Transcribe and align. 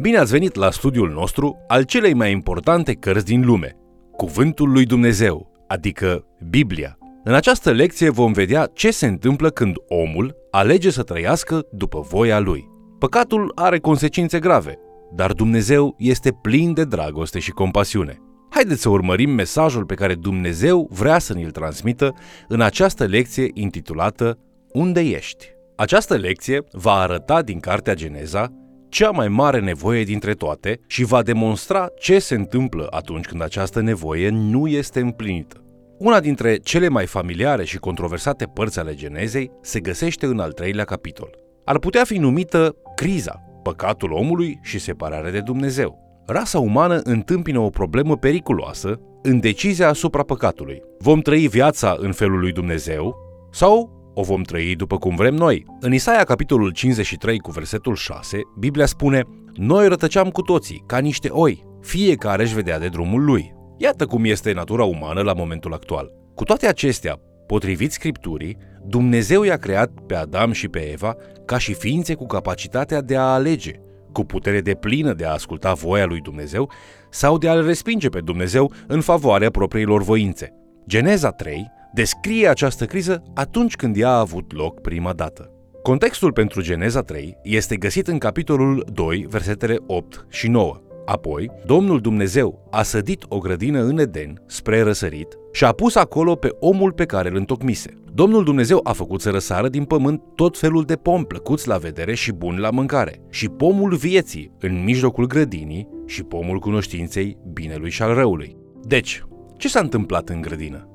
Bine 0.00 0.18
ați 0.18 0.32
venit 0.32 0.54
la 0.54 0.70
studiul 0.70 1.10
nostru 1.10 1.64
al 1.68 1.82
celei 1.82 2.14
mai 2.14 2.30
importante 2.30 2.92
cărți 2.92 3.24
din 3.24 3.44
lume, 3.44 3.76
Cuvântul 4.16 4.70
lui 4.70 4.84
Dumnezeu, 4.84 5.52
adică 5.66 6.24
Biblia. 6.50 6.98
În 7.24 7.34
această 7.34 7.70
lecție 7.70 8.10
vom 8.10 8.32
vedea 8.32 8.70
ce 8.72 8.90
se 8.90 9.06
întâmplă 9.06 9.50
când 9.50 9.74
omul 9.88 10.36
alege 10.50 10.90
să 10.90 11.02
trăiască 11.02 11.66
după 11.72 12.00
voia 12.00 12.38
lui. 12.38 12.68
Păcatul 12.98 13.52
are 13.54 13.78
consecințe 13.78 14.38
grave, 14.38 14.78
dar 15.14 15.32
Dumnezeu 15.32 15.94
este 15.98 16.30
plin 16.42 16.74
de 16.74 16.84
dragoste 16.84 17.38
și 17.38 17.50
compasiune. 17.50 18.18
Haideți 18.50 18.80
să 18.80 18.88
urmărim 18.88 19.30
mesajul 19.30 19.84
pe 19.84 19.94
care 19.94 20.14
Dumnezeu 20.14 20.88
vrea 20.92 21.18
să 21.18 21.34
ne-l 21.34 21.50
transmită 21.50 22.14
în 22.48 22.60
această 22.60 23.04
lecție 23.04 23.50
intitulată 23.54 24.38
Unde 24.72 25.00
ești? 25.00 25.46
Această 25.76 26.14
lecție 26.16 26.64
va 26.72 26.92
arăta 26.92 27.42
din 27.42 27.60
Cartea 27.60 27.94
Geneza 27.94 28.52
cea 28.90 29.10
mai 29.10 29.28
mare 29.28 29.60
nevoie 29.60 30.04
dintre 30.04 30.34
toate 30.34 30.80
și 30.86 31.04
va 31.04 31.22
demonstra 31.22 31.88
ce 31.98 32.18
se 32.18 32.34
întâmplă 32.34 32.86
atunci 32.90 33.26
când 33.26 33.42
această 33.42 33.80
nevoie 33.80 34.28
nu 34.28 34.66
este 34.66 35.00
împlinită. 35.00 35.64
Una 35.98 36.20
dintre 36.20 36.56
cele 36.56 36.88
mai 36.88 37.06
familiare 37.06 37.64
și 37.64 37.78
controversate 37.78 38.44
părți 38.44 38.78
ale 38.78 38.94
Genezei 38.94 39.50
se 39.62 39.80
găsește 39.80 40.26
în 40.26 40.38
al 40.38 40.52
treilea 40.52 40.84
capitol. 40.84 41.30
Ar 41.64 41.78
putea 41.78 42.04
fi 42.04 42.18
numită 42.18 42.76
criza, 42.94 43.42
păcatul 43.62 44.12
omului 44.12 44.58
și 44.62 44.78
separarea 44.78 45.30
de 45.30 45.40
Dumnezeu. 45.40 46.22
Rasa 46.26 46.58
umană 46.58 47.00
întâmpină 47.04 47.58
o 47.58 47.70
problemă 47.70 48.16
periculoasă 48.16 49.00
în 49.22 49.40
decizia 49.40 49.88
asupra 49.88 50.22
păcatului. 50.22 50.82
Vom 50.98 51.20
trăi 51.20 51.48
viața 51.48 51.96
în 51.98 52.12
felul 52.12 52.40
lui 52.40 52.52
Dumnezeu 52.52 53.16
sau 53.50 53.99
o 54.20 54.22
vom 54.22 54.42
trăi 54.42 54.74
după 54.76 54.98
cum 54.98 55.16
vrem 55.16 55.34
noi. 55.34 55.64
În 55.80 55.92
Isaia, 55.92 56.24
capitolul 56.24 56.70
53, 56.70 57.38
cu 57.38 57.50
versetul 57.50 57.94
6, 57.94 58.40
Biblia 58.58 58.86
spune 58.86 59.24
Noi 59.54 59.88
rătăceam 59.88 60.30
cu 60.30 60.42
toții, 60.42 60.84
ca 60.86 60.98
niște 60.98 61.28
oi, 61.28 61.64
fiecare 61.80 62.42
își 62.42 62.54
vedea 62.54 62.78
de 62.78 62.88
drumul 62.88 63.24
lui. 63.24 63.54
Iată 63.76 64.06
cum 64.06 64.24
este 64.24 64.52
natura 64.52 64.84
umană 64.84 65.22
la 65.22 65.32
momentul 65.32 65.72
actual. 65.72 66.12
Cu 66.34 66.44
toate 66.44 66.66
acestea, 66.66 67.20
potrivit 67.46 67.92
Scripturii, 67.92 68.56
Dumnezeu 68.86 69.42
i-a 69.42 69.56
creat 69.56 69.90
pe 70.06 70.14
Adam 70.14 70.52
și 70.52 70.68
pe 70.68 70.90
Eva 70.92 71.16
ca 71.44 71.58
și 71.58 71.74
ființe 71.74 72.14
cu 72.14 72.26
capacitatea 72.26 73.00
de 73.00 73.16
a 73.16 73.32
alege, 73.32 73.72
cu 74.12 74.24
putere 74.24 74.60
de 74.60 74.74
plină 74.74 75.12
de 75.12 75.24
a 75.24 75.32
asculta 75.32 75.72
voia 75.72 76.04
lui 76.04 76.20
Dumnezeu 76.20 76.70
sau 77.10 77.38
de 77.38 77.48
a-L 77.48 77.64
respinge 77.64 78.08
pe 78.08 78.20
Dumnezeu 78.20 78.72
în 78.86 79.00
favoarea 79.00 79.50
propriilor 79.50 80.02
voințe. 80.02 80.59
Geneza 80.86 81.30
3 81.30 81.70
descrie 81.92 82.48
această 82.48 82.84
criză 82.84 83.22
atunci 83.34 83.76
când 83.76 83.96
ea 83.96 84.08
a 84.08 84.18
avut 84.18 84.52
loc 84.52 84.80
prima 84.80 85.12
dată. 85.12 85.50
Contextul 85.82 86.32
pentru 86.32 86.62
Geneza 86.62 87.00
3 87.00 87.36
este 87.42 87.76
găsit 87.76 88.08
în 88.08 88.18
capitolul 88.18 88.86
2, 88.92 89.26
versetele 89.28 89.76
8 89.86 90.26
și 90.28 90.48
9. 90.48 90.80
Apoi, 91.04 91.50
Domnul 91.66 92.00
Dumnezeu 92.00 92.68
a 92.70 92.82
sădit 92.82 93.24
o 93.28 93.38
grădină 93.38 93.82
în 93.82 93.98
Eden, 93.98 94.42
spre 94.46 94.82
răsărit, 94.82 95.38
și 95.52 95.64
a 95.64 95.72
pus 95.72 95.94
acolo 95.94 96.34
pe 96.34 96.48
omul 96.60 96.92
pe 96.92 97.04
care 97.04 97.28
îl 97.28 97.36
întocmise. 97.36 97.94
Domnul 98.12 98.44
Dumnezeu 98.44 98.80
a 98.82 98.92
făcut 98.92 99.20
să 99.20 99.30
răsară 99.30 99.68
din 99.68 99.84
pământ 99.84 100.22
tot 100.34 100.58
felul 100.58 100.84
de 100.84 100.96
pom 100.96 101.24
plăcuți 101.24 101.68
la 101.68 101.76
vedere 101.76 102.14
și 102.14 102.32
buni 102.32 102.58
la 102.58 102.70
mâncare, 102.70 103.20
și 103.30 103.48
pomul 103.48 103.94
vieții 103.94 104.52
în 104.60 104.84
mijlocul 104.84 105.26
grădinii 105.26 105.88
și 106.06 106.22
pomul 106.22 106.58
cunoștinței 106.58 107.36
binelui 107.52 107.90
și 107.90 108.02
al 108.02 108.14
răului. 108.14 108.56
Deci, 108.82 109.24
ce 109.60 109.68
s-a 109.68 109.80
întâmplat 109.80 110.28
în 110.28 110.40
grădină? 110.40 110.88